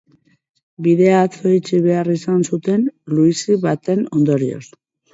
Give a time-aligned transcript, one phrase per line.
[0.87, 4.69] Bidea atzo itxi behar izan zuten, luizi baten ondorioz.